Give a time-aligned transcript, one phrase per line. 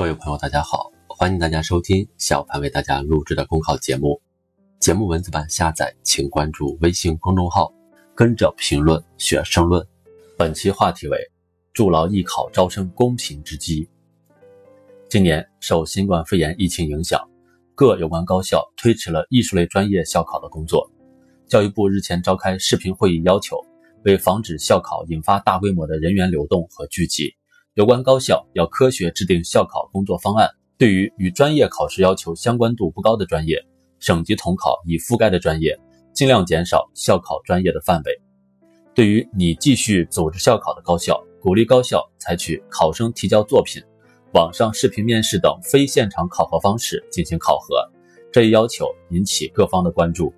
[0.00, 4.18] 各位朋友，大家好，欢迎大家收听小潘为大家录制的公考节目。
[4.78, 7.70] 节目文字版下载，请关注微信公众号，
[8.14, 9.86] 跟着评论学申论。
[10.38, 11.18] 本期话题为：
[11.74, 13.86] 筑牢艺考招生公平之基。
[15.10, 17.20] 今年受新冠肺炎疫情影响，
[17.74, 20.90] 各有关高校推迟了艺术类专业校考的工作。
[21.46, 23.58] 教育部日前召开视频会议，要求
[24.04, 27.34] 为防止校考引发大规模的人员流动和聚集。
[27.80, 30.46] 有关高校要科学制定校考工作方案，
[30.76, 33.56] 对于与专业考试要求相关度不高的专业，
[33.98, 35.74] 省级统考已覆盖的专业，
[36.12, 38.20] 尽量减少校考专业的范围。
[38.94, 43.82] 对于拟继续组织校考的高校，鼓励高校采取考生提交作品、
[44.34, 47.76] 网上视频面试等非现场考核方式进行考核。
[48.30, 50.30] 这一要求引起各方的关注。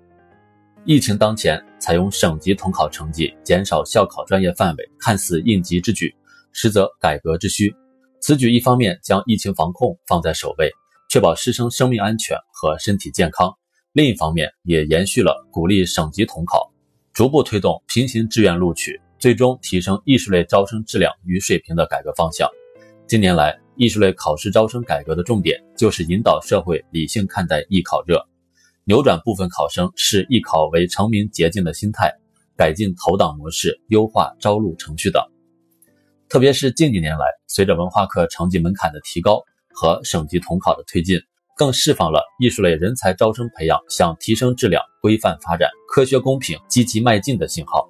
[0.85, 6.15] 疫情当前，采用省级统考成绩减少校考专业范围，看似应急之举。
[6.53, 7.75] 实则改革之需。
[8.21, 10.71] 此举一方面将疫情防控放在首位，
[11.09, 13.49] 确保师生生命安全和身体健康；
[13.91, 16.71] 另一方面也延续了鼓励省级统考，
[17.11, 22.49] 逐步推动平行志愿录取，最终提升艺术类招生质量与水平的改革方向。
[23.05, 28.23] 近年来，艺术类考试招生改革的重点就是引导社会理性看待艺考热，
[28.85, 32.13] 扭转部分考生视艺考为成名捷径的心态，
[32.55, 35.21] 改进投档模式，优化招录程序等。
[36.33, 39.39] 特别是近几年来，随着文化课成绩门槛的提高
[39.71, 41.21] 和省级统考的推进，
[41.55, 47.87] 更释放了艺术类人才招生培养向提升质量、规范发展、科学公平积极迈进的信号。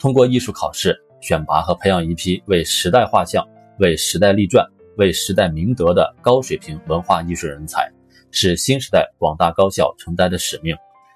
[0.00, 3.46] 通过艺术考试选拔和培养一批为时代画像、
[3.78, 7.88] 为时代立传、为时代明德的高水平文化艺术人才，
[8.32, 10.74] 是新时代广大高校承担的使命，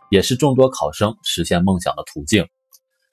[0.08, 2.46] 也是众多考生实现梦想的途径。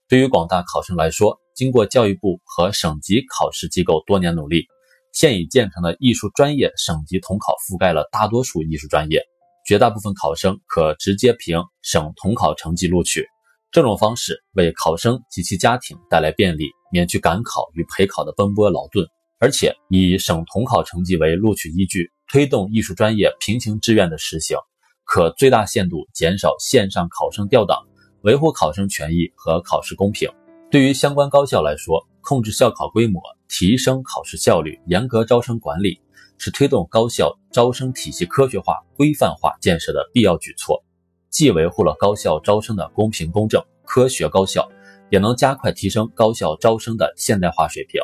[0.08, 4.68] 对于广大考生来说，经过教育部和省级考试机构多年努力，
[5.12, 9.24] 现已建成的艺术专业省级统考覆盖了大多数艺术专业，
[9.66, 13.26] 绝大部分考生可直接凭省统考成绩录取。
[13.72, 19.08] 这种方式为考生及其家庭带来便利，免去赶考与陪考的奔波劳顿，
[19.40, 24.56] 而且以省统考成绩为录取依据，推动艺术专业平行志愿的实行，
[25.04, 27.85] 可最大限度减少线上考生调档，
[28.26, 30.28] 维护考生权益和考试公平。
[30.72, 36.02] 对于相关高校来说，控制校考规模、提升考试效率、严格招生管理，
[36.40, 40.84] 是推动高校招生体系科学化、规范化建设的必要举措，
[41.30, 44.68] 既维护了高校招生的公平公正、科学高效，
[45.12, 48.02] 也能加快提升高校招生的现代化水平。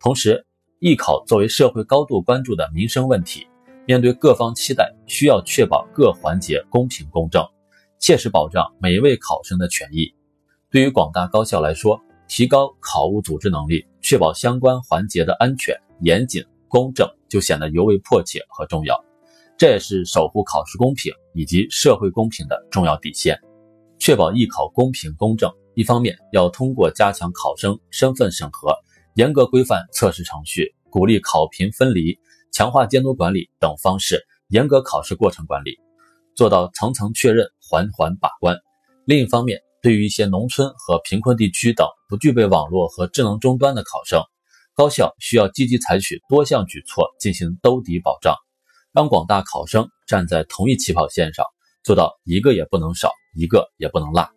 [0.00, 0.46] 同时，
[0.78, 3.46] 艺考作为社会高度关注的民生问题，
[3.86, 7.46] 面对各方期待，需要确保各环节公平公正，
[7.98, 10.12] 切实保障每一位考生的权益。
[10.70, 18.98] 对于广大高校来说，提高考务组织能力，确保相关环节的安全、严谨、公正，就显得尤为迫切和重要。
[19.56, 23.38] 这也是守护考试公平以及社会公平的重要底线。
[24.00, 28.74] 确保艺考公平公正，一方面要通过加强考生身份审核、
[29.14, 32.18] 严格规范测试程序、鼓励考评分离、
[32.50, 35.78] 强化监督管理等方式，严格考试过程管理，
[36.34, 38.56] 做到层层确认、缓缓把关；
[39.06, 44.22] 另一方面，对于一些农村和贫困地区等不具备网络和智能终端的考生，
[44.74, 48.34] 高校需要积极采取多项举措进行兜底保障，
[48.92, 51.44] 让广大考生站在同一起跑线上，
[51.82, 54.28] 做到一个也不能少，一个也不能落。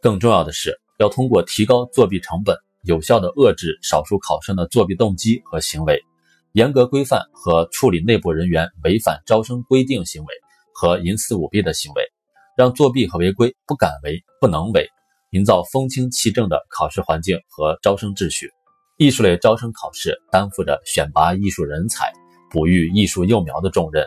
[0.00, 6.00] 更重要的是，要通过提高作弊成本，有效的遏制少数考生的作弊动机和行为，
[6.52, 10.34] 严格规范和处理内部人员违反招生规定行为
[10.72, 12.07] 和营私舞弊的行为。
[12.58, 14.90] 让作弊和违规不敢为、不能为，
[15.30, 18.50] 营造风清气正的考试环境和招生秩序。
[18.96, 22.12] 艺术类招生考试担负着选拔艺术人才、
[22.50, 24.04] 哺育艺术幼苗的重任。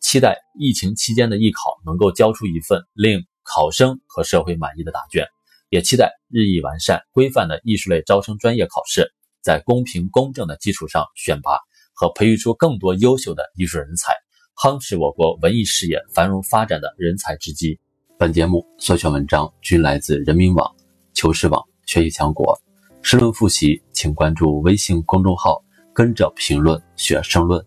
[0.00, 5.26] 期待疫情期间的艺考能够交出一份令考生和社会满意的答卷，
[5.68, 9.12] 也期待日益完善、规范的艺术类招生专业考试，
[9.42, 11.58] 在公平公正的基础上选拔
[11.92, 14.14] 和培育出更多优秀的艺术人才。
[14.56, 17.78] 夯实我国文艺事业繁荣发展的人才之基。
[18.18, 20.74] 本节目所选文章均来自人民网、
[21.12, 22.58] 求是网、学习强国。
[23.02, 25.62] 申论复习，请关注微信公众号，
[25.92, 27.62] 跟着评论学申论。